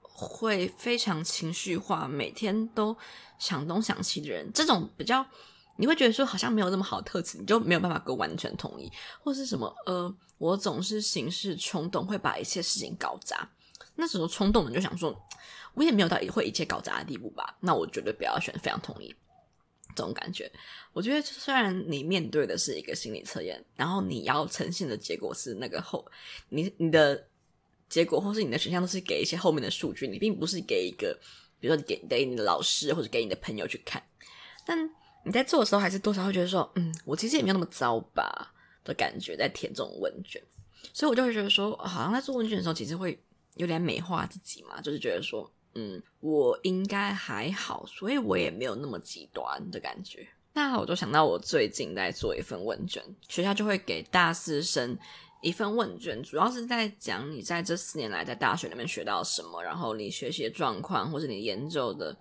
[0.00, 2.96] 会非常情绪化，每天都
[3.38, 5.26] 想东想西的人，这种比较。
[5.76, 8.88] 你会觉得说好像没有那么好的特质，你就没有办法跟我完全同意，
[9.20, 13.50] 或是什么呃，我总是行事冲动，会把一切事情搞砸。
[13.96, 15.14] 那时候冲动的就想说，
[15.74, 17.56] 我也没有到会一切搞砸的地步吧？
[17.60, 19.14] 那我绝对不要选非常同意
[19.94, 20.50] 这种感觉。
[20.92, 26.04] 我觉得虽然你面对的是一个心理测验，然后你要呈现的结果是那个后，
[26.48, 27.26] 你你的
[27.88, 31.18] 结果或是你的选项都是给一些后面的数据，你并不是给一个，
[31.60, 34.02] 比如说给给你的老师或者给你的朋友去看，
[34.66, 34.90] 但。
[35.26, 38.52] 你在做的时候，还是多少会觉得说，嗯，我其实也没有那么糟吧
[38.84, 40.40] 的感觉，在填这种问卷，
[40.92, 43.18] 所以我就会觉得说，好像在做问卷的时候，其实会
[43.54, 50.28] 有点美化自己嘛，就是觉得说，嗯，我应该还好，所以我也没有那么极端的感觉。
[50.52, 54.96] 那我就想到，我最近在做一份问卷，学校就会给大四生
[55.42, 62.16] 一份问卷，主要是在讲你在这四年来在大学里面学到什么，然后你学习的状况，或者你研究的。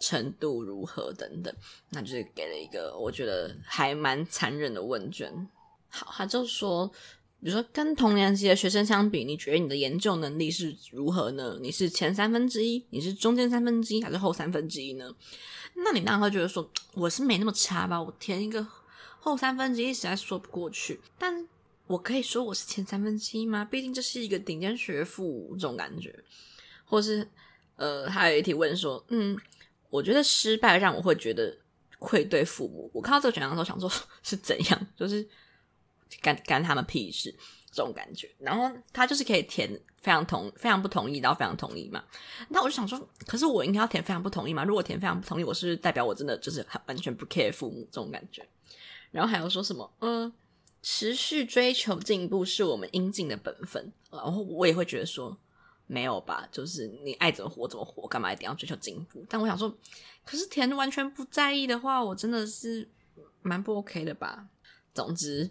[0.00, 1.54] 程度如何等等，
[1.90, 5.32] 那就是给了一个我觉得还蛮残忍的问卷。
[5.92, 6.86] 好，他就说，
[7.40, 11.58] 比如说跟同年级的学生相比，你觉得你的研究能力是如何呢？
[11.60, 15.14] 你是前三分之一，你是中间三分之一，还是后三分之一呢？
[15.74, 18.02] 那你当然会觉得说，我是没那么差吧？
[18.02, 18.66] 我填一个
[19.20, 21.00] 后三分之一实在说不过去。
[21.18, 21.46] 但
[21.86, 23.64] 我可以说我是前三分之一吗？
[23.64, 26.18] 毕竟这是一个顶尖学府，这种感觉。
[26.84, 27.26] 或是
[27.76, 29.38] 呃，还有一题问说，嗯。
[29.90, 31.54] 我觉得失败让我会觉得
[31.98, 32.90] 愧对父母。
[32.94, 33.90] 我看到这个选项的时候，想说
[34.24, 35.28] 是怎样，就是
[36.20, 37.34] 干干他们屁事
[37.70, 38.30] 这种感觉。
[38.38, 39.68] 然后他就是可以填
[40.02, 42.04] 非常同、非常不同意到非常同意嘛。
[42.48, 44.64] 那我就想说，可是我应该要填非常不同意嘛？
[44.64, 48.46] 如果填非常不同意，我是代表我真的就是完全不 care 父母这种感觉？
[49.10, 49.90] 然后还有说什么？
[50.00, 50.32] 嗯，
[50.82, 53.92] 持续追求进步是我们应尽的本分。
[54.10, 55.38] 然后我也会觉得说。
[55.88, 59.22] 没有吧，就是你爱怎么活怎么活，干嘛一定要追求进步？
[59.28, 59.76] 但我想说，
[60.24, 62.88] 可是填完全不在意的话，我真的是
[63.42, 64.46] 蛮不 OK 的吧。
[64.94, 65.50] 总之，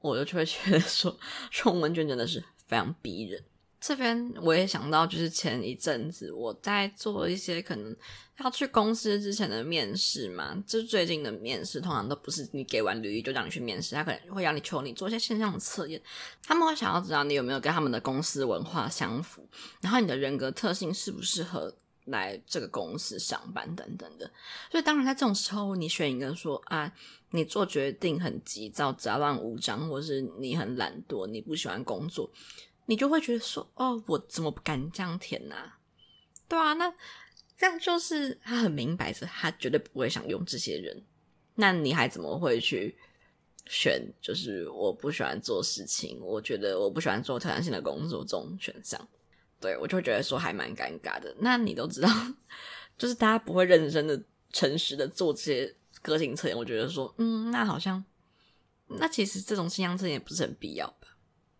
[0.00, 1.16] 我就就会觉得说，
[1.50, 3.42] 充问卷真的是非常逼人。
[3.80, 7.96] 这边我也想到，就是前一阵子我在做一些可能
[8.40, 15.98] 要去公司之前的面试嘛，就是最近的面试通常都不是你给完履历就让你去面试，他可能会让你求你做一些线上的测验，
[16.42, 19.48] 他们会想要知道你有没有跟他们的公司文化相符，
[19.80, 21.74] 然后你的人格特性适不适合
[22.06, 24.30] 来这个公司上班等等的。
[24.70, 26.92] 所以当然在这种时候，你选一个说啊，
[27.30, 32.30] 你做决定很急躁、杂乱无章，或是你很懒惰、你不喜欢工作。
[32.86, 35.54] 你就会觉得说，哦，我怎么不敢这样填呢？
[36.48, 36.92] 对啊，那
[37.56, 41.04] 这样就是他很明摆着，他绝对不会想用这些人。
[41.54, 42.96] 那你还怎么会去
[43.66, 44.02] 选？
[44.20, 49.08] 就是我不喜欢做事情，我觉得我不喜欢做挑战性的工作这种选项。
[49.60, 51.34] 对，我就会觉得说还蛮尴尬的。
[51.40, 52.08] 那你都知道，
[52.96, 54.20] 就是大家不会认真的、
[54.52, 56.56] 诚实的做这些个性测验。
[56.56, 58.02] 我觉得说，嗯，那好像，
[58.86, 61.08] 那其实这种信仰测验也不是很必要吧。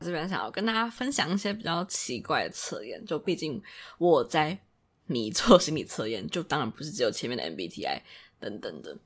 [0.00, 3.62] 这边想要跟大家分享一些比较奇怪的测验，就毕竟
[3.98, 4.58] 我在
[5.06, 8.00] 迷 做心理测验，就当然不是只有前面的 MBTI
[8.38, 8.96] 等等的，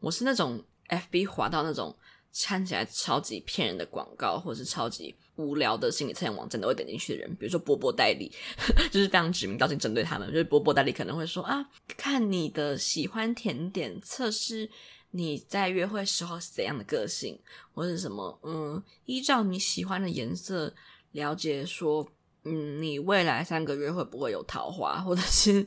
[0.00, 1.96] 我是那种 FB 滑到那种
[2.44, 8.32] 看起来超级骗人的广告，或是超级无聊的心理测验网站都会点进去的人，比如说波波代理，
[8.90, 11.64] 就是非常指名道姓针对他们，就是波波代理可能会说啊，
[11.96, 14.70] 看你的喜欢甜点测试。
[15.12, 17.36] 你在约会时候是怎样的个性，
[17.74, 18.38] 或者什么？
[18.44, 20.72] 嗯，依照你喜欢的颜色
[21.10, 22.08] 了解说，
[22.44, 25.66] 嗯，你未来三个月会不会有桃花，或者是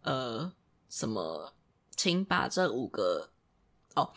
[0.00, 0.50] 呃
[0.88, 1.52] 什么？
[1.94, 3.28] 请把这五个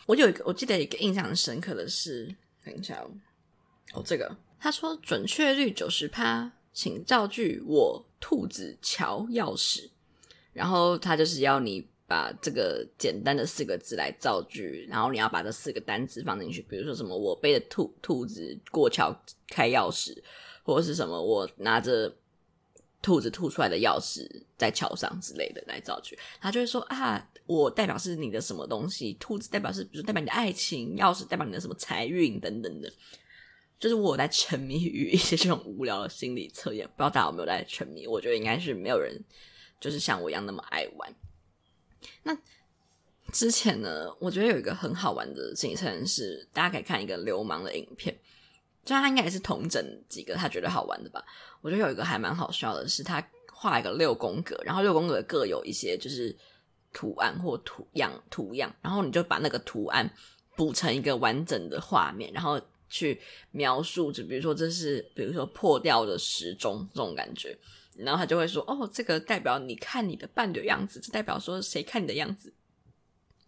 [0.06, 3.10] 我有一个，我记得一个印象很深刻的是，等一下哦，
[3.94, 9.90] 哦，这个他说准确率九十趴，请造句我兔子桥钥匙，
[10.52, 11.90] 然后他就是要你。
[12.04, 19.18] 把这个简单的四个字来造句，然后你要把这四个单词放进去，比如说什么我背着兔兔子过桥
[19.48, 20.14] 开钥匙，
[20.62, 22.14] 或者是什么我拿着
[23.02, 26.18] 兔子吐出来的钥匙在桥上之类的来造句。
[26.40, 32.90] 他就会说啊，我代表是你的什么东西，兔子代表是比如代表你的爱情，钥匙代表你的什么财运等等的。
[33.78, 38.06] 就是我在沉迷于一些这种无聊的心理测验，不知道大家有没有在沉迷？
[38.06, 39.20] 我觉得应该是没有人
[39.80, 41.12] 就是像我一样那么爱玩。
[42.22, 42.38] 那
[43.32, 48.16] 之前呢，我觉得有一个很好玩的行程是，大家可以看一个流氓的影片，
[48.84, 51.24] 就他应该也是同整几个他觉得好玩的吧。
[51.60, 56.36] 我觉得有一个还蛮好笑的是，他画一个六宫格，然后六宫格各有一些就是
[56.92, 60.12] 图案或图样图样，然后你就把那个图案
[60.56, 63.20] 补成一个完整的画面，然后去
[63.52, 67.56] 描述，就比如说这是比如说破掉的时钟这种感觉。
[67.94, 72.50] 然后他就会说：“哦，这个代表你看你的伴侣样子，这代表说谁看你的样子。”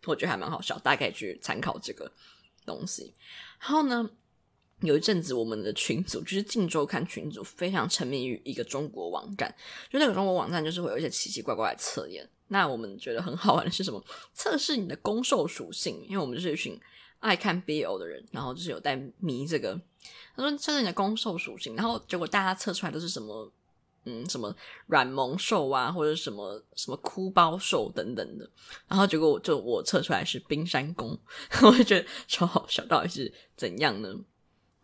[0.05, 2.13] 我觉得还蛮好笑，大概去参考这个
[2.67, 3.15] 东西。
[3.59, 4.11] 然后呢，
[4.81, 9.55] 有一阵子我们的群组就是《镜周刊》群组非常沉迷于一个中国网站，
[9.91, 12.29] 就那个中国网站就是会有一些奇奇怪怪的测验。
[12.49, 14.05] 那我们觉得很好玩的是什么？
[14.35, 16.79] 测试你的攻受属性，因为我们就是一群
[17.21, 19.81] 爱看 BL 的人，然后就是有在迷这个。
[20.37, 23.51] 他说测试你的攻受属性，然后结果大家测出来都是什么？
[24.07, 24.55] 嗯，什么
[24.89, 28.47] 软萌兽啊，或者什么什么哭包兽等等的，
[28.87, 31.19] 然后结果我就我测出来是冰山攻，
[31.65, 34.15] 我就觉得超好笑，到底是怎样呢？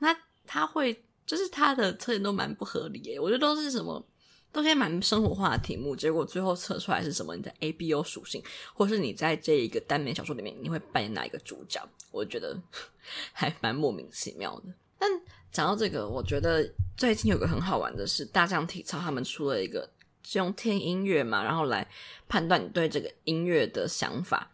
[0.01, 4.05] 那他会就是他的测验都蛮不合理诶，我觉得都是什么
[4.53, 7.37] 都是些蛮生活化的题目，结果最后测出来是什么？
[7.37, 8.43] 你的 A B O 属性，
[8.75, 11.81] 或是你在这一个耽美小说里面你会扮演哪一个主角？
[12.11, 12.61] 我觉得
[13.33, 15.09] 还蛮莫名其妙的，但。
[15.53, 16.65] 讲到这个，我觉得
[16.97, 19.91] 最近有个很好玩的是，大象体操他们出了一个，
[20.23, 21.85] 是用听音乐嘛，然后来
[22.29, 24.49] 判断你对这个音乐的想法，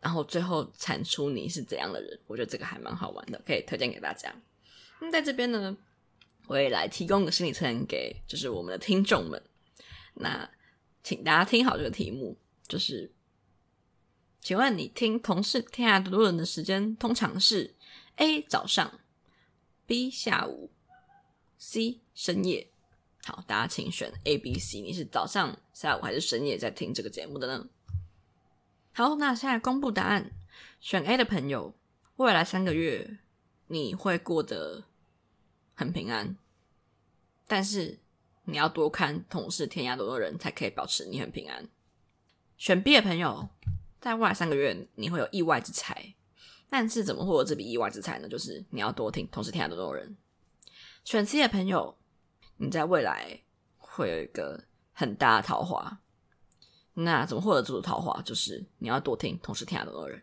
[0.00, 2.18] 然后最后产出你是怎样的人。
[2.26, 4.34] 我觉得这个还蛮好玩的，可以推荐给大家。
[5.00, 5.76] 那在这边呢，
[6.46, 9.42] 我也来提供个心理测验给就是我们的听众们。
[10.14, 10.50] 那
[11.02, 12.36] 请大家听好这个题目，
[12.68, 13.12] 就是，
[14.40, 17.74] 请问你听同是天涯读书人的时间通常是
[18.16, 19.00] A 早上。
[19.86, 20.70] B 下午
[21.58, 22.70] ，C 深夜。
[23.24, 24.80] 好，大家请选 A、B、C。
[24.80, 27.68] 你是早上、下午还是深夜在听这个节目的呢？
[28.92, 30.30] 好，那现在公布答案。
[30.80, 31.74] 选 A 的朋友，
[32.16, 33.18] 未来三个月
[33.66, 34.84] 你会过得
[35.80, 36.36] 很平安，
[37.46, 37.98] 但是
[38.44, 41.66] 你要多看《同是天涯沦落人》，才可以保持你很平安。
[42.58, 43.48] 选 B 的朋友，
[43.98, 46.16] 在未来三个月你会有意外之财。
[46.68, 48.28] 但是怎么获得这笔意外之财呢？
[48.28, 50.14] 就是你要多听，同是天涯的多人
[51.02, 51.96] 选 C 的朋友，
[52.58, 53.40] 你在未来
[53.78, 56.02] 会有一个很大的桃花。
[56.92, 58.20] 那怎么获得这朵桃花？
[58.20, 60.22] 就是你要多听，同是天涯的多人。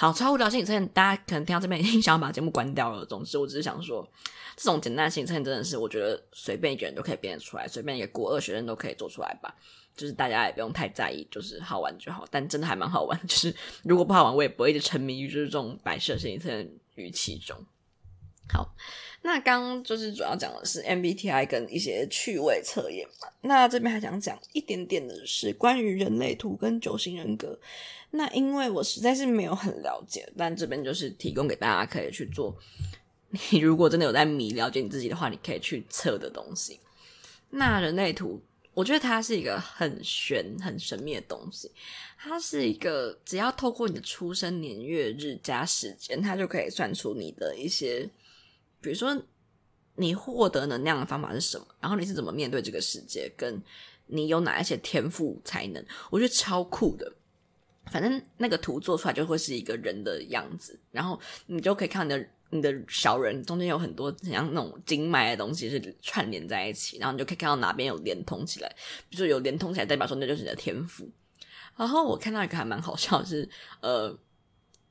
[0.00, 3.04] 好，超无聊心理测验，大家可能听到这边已经 想要把节目关掉了。
[3.04, 4.08] 总之，我只是想说，
[4.56, 9.52] 这种简单的心理测验真的是，我觉得随便一个人都可以编得出来，随便一个国二学生都可以做出来吧。
[9.96, 12.24] 就是大家也不用太在意，就是好玩就好。
[12.30, 17.56] 但真的还蛮好玩，就是如果不好玩，我也不会一直沉迷于就是这种摆设心理测验语气中。
[18.52, 18.74] 好，
[19.22, 23.28] 那刚就是主要讲的是 MBTI 跟一些趣味测验嘛。
[23.42, 27.58] 那这边还想讲一点点的是关于人类图跟九型人格。
[28.10, 32.56] 那因为我实在是没有很了解，但这边就是提供给大家可以去做。
[33.50, 36.80] 你如果真的有在迷了解你自己的话，你可以去测的东西。
[37.50, 41.70] 那人类图，我觉得它是一个很玄、很神秘的东西。
[42.18, 48.08] 它是一个只要透过你的出生年月日加时间，它就可以算出你的一些，
[48.80, 49.20] 比如说
[49.96, 53.60] 你获得能量的方法是什么，然后你是怎么面对这个世界，跟
[54.06, 57.12] 你有哪一些天赋才能，我觉得超酷的。
[57.90, 68.68] 反正那个图做出来就会是一个人的样子，然后你就可以看你的你的小人中间有很多像那种经脉的东西是串联在一起，然后你就可以看到哪边有连通起来，
[69.08, 71.10] 比如说有连通起来，代表说那就是你的天赋。
[71.76, 73.48] 然后我看到一个还蛮好笑的是，
[73.80, 74.16] 呃。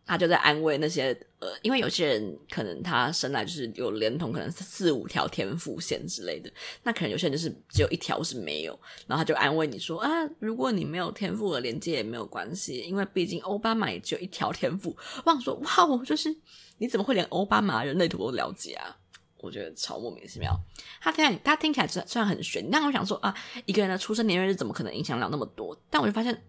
[0.07, 6.49] 他就在安慰那些呃，因为有些人可能他生来就是有连同，可能四五条天赋线之类的，
[6.83, 14.95] 那可能有些人就是只有一条是没有，然后他就安慰你说啊，如果你没有天赋的连接也没有关系，因为毕竟奥巴马也只有一条天赋。
[15.25, 16.33] 我想说哇，我就是
[16.77, 18.95] 你怎么会连奥巴马人类图都了解啊？
[19.39, 20.57] 我觉得超莫名其妙。
[21.01, 25.77] 他听他听起来虽然很玄，但我想说啊，一个人的出生年月日怎么可能影响了那么多？
[25.89, 26.41] 但我就发现。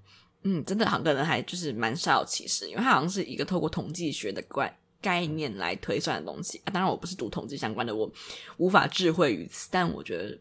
[0.50, 6.72] 嗯，真的，好像可能还就是蛮少其实，因为它好像是一个透过统计学的概概念来推算的东西啊。
[6.72, 8.10] 当然，我不是读统计相关的，我
[8.56, 10.38] 无法智慧于此，但我觉得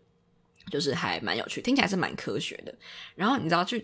[0.71, 2.73] 就是还蛮有趣，听起来是蛮科学的。
[3.15, 3.77] 然后你知道，就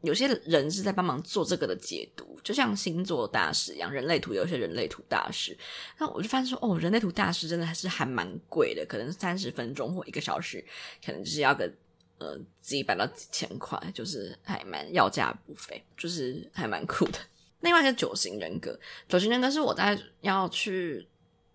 [0.00, 5.56] 有些人是在帮忙做这个的解读，就像星座大师一样，人类图有些人类图大师。
[6.00, 10.64] 那我就发现说，哦，人类图大师真的还是还蛮贵的，可能三十分钟或一个小时，
[11.06, 11.72] 可能就是要个。
[12.20, 17.18] 呃，几百到几千块，就是还蛮要价不菲，就是还蛮酷的。
[17.60, 18.78] 另外一个九型人格，
[19.08, 21.08] 九型人格是我在要去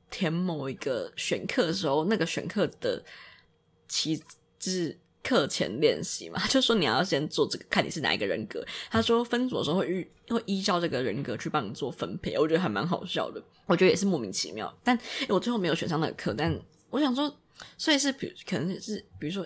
[0.10, 3.04] 填某一个选课的时候，那个选课的
[3.88, 8.66] 其就是课前练习嘛， 就说你要先做这个，看你是哪一个人格。
[8.90, 9.88] 他说分组的时候会
[10.28, 13.40] 依会依照这个人格去帮你做分配，我觉得还蛮好笑的。
[13.68, 15.00] 我觉得也是莫名其妙，但
[15.30, 16.34] 我最后没有选上那个课。
[16.36, 17.32] 但我想说，
[17.78, 19.46] 所以是比可能是比如说。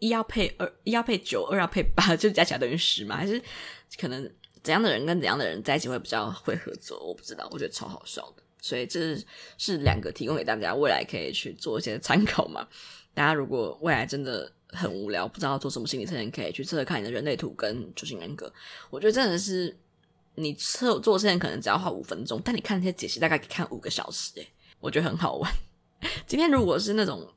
[0.00, 3.16] 一要配二，一要配九，二要配八， 就加起来等于十嘛？
[3.16, 3.40] 还是
[3.98, 4.28] 可能
[4.62, 6.98] 怎样的人跟怎样的人在一起会比较会合作？
[7.06, 8.42] 我不知道，我觉得超好笑的。
[8.62, 9.16] 所以这
[9.58, 12.66] 是两个提供给大家，未来可以去做一些参考嘛。
[13.14, 18.50] 大家如果未来真的很无聊，不知道做什么心理测验，可以去测测看你的人类图跟九型人格。
[18.88, 19.78] 我觉得真的是
[20.34, 25.52] 你测做测验可能只要花五分钟，但你看那些解析大概可以看五个小时，诶，我觉得很好玩。
[26.26, 27.30] 今天如果是那种。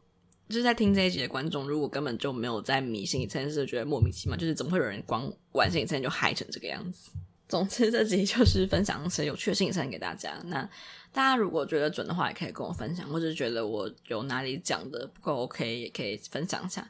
[0.49, 7.11] 就是在听这一集的观众，如果根本就没有在迷心理测验，是觉得莫名其妙，就是怎么会有人光玩心理测验就嗨成这个样子？
[7.47, 10.39] 总之，这集就是分享一些有趣的心理测验给大家。
[10.45, 10.67] 那
[11.11, 16.89] 大家如果觉得准的话，也可以跟我分享；或者是觉得我有哪里讲的不够 OK，也可以分享一下。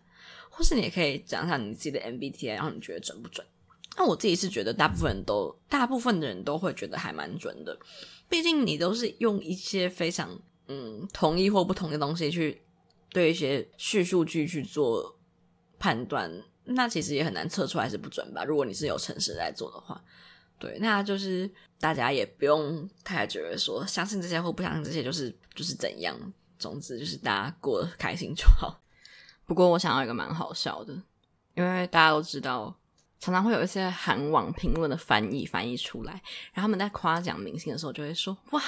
[0.49, 3.45] 或是你也可以讲一下你自己的 MBTI，然后你觉得准不准？
[3.97, 7.77] 那我自己是觉得大部分人都，大部分的人都会觉得还蛮准的。
[8.29, 12.61] 毕竟你都是用一些非常嗯同意或不同的东西去。
[13.13, 15.17] 对一些叙述句去做
[15.79, 16.29] 判断，
[16.65, 18.43] 那其实也很难测出来是不准吧？
[18.43, 20.03] 如果你是有诚实在做的话，
[20.59, 21.49] 对，那就是
[21.79, 26.17] 大家也不用太觉得说相信这些或不相信这些就是就是怎样。
[26.59, 28.81] 总之就是大家过得开心就好。
[29.45, 30.93] 不过我想要一个蛮好笑的，
[31.55, 32.73] 因为大家都知道，
[33.19, 36.13] 常常会有一些韩网评论的翻译翻译出来，
[36.53, 38.63] 然后他们在夸奖明星的时候就会说：“哇。”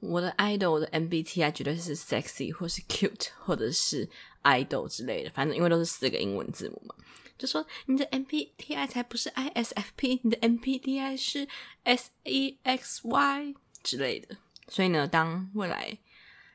[0.00, 4.08] 我的 idol，的 MBTI 绝对是 sexy，或是 cute，或者是
[4.42, 5.30] idol 之类的。
[5.30, 6.94] 反正因为都是四个英文字母嘛，
[7.36, 11.46] 就说你的 MBTI 才不是 ISFP，你的 MBTI 是
[11.84, 14.38] SEXY 之类的。
[14.68, 15.98] 所以呢，当未来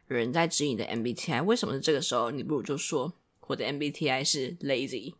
[0.07, 5.13] 有人在质疑你的 MBTI 为什么是这个时候，你不如就说我的 MBTI 是 lazy。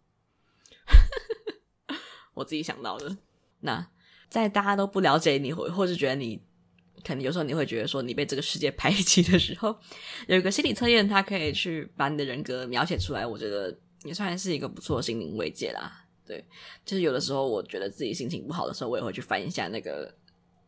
[2.34, 3.18] 我自己想到的。
[3.60, 3.92] 那
[4.30, 6.42] 在大家都不了解你，或或是觉得你。
[7.04, 9.76] 可能有时候你会觉得说你被这个世界排挤的时候，
[10.28, 13.26] 有一个心理测验，它可以去把你的人格描写出来。
[13.26, 16.06] 我觉得也算是一个不错的心灵慰藉啦。
[16.26, 16.44] 对，
[16.84, 20.12] 就是有的时候我觉得自己心情不好的时候，我也会去翻一下那个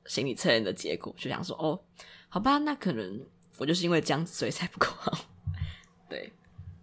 [0.05, 1.79] 心理测验的结果，就想说哦，
[2.29, 3.19] 好吧，那可能
[3.57, 5.25] 我就是因为这样子，所以才不够好。
[6.07, 6.31] 对，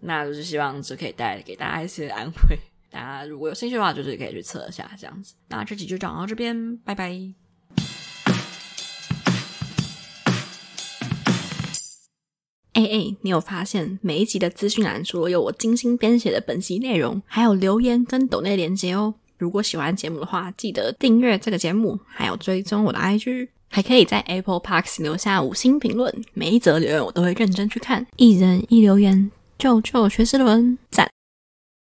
[0.00, 2.58] 那就是希望这可以带来给大家一些安慰。
[2.90, 5.34] 大家如果有兴趣的话，就是可以去测一下这样子。
[5.48, 7.43] 那这集就讲到这边，拜拜。
[12.74, 19.14] 哎哎，你有发现每一集的资讯栏除了有我精心编写的本集内容，还有留言跟抖内连接哦。
[19.38, 28.04] 如果喜欢节目的话，记得订阅这个节目，还有追踪我的 IG，还可以在 Apple Parks 留下五星评论，每一则留言我都会认真去看。
[28.16, 31.08] 一人一留言，救救学之伦，赞！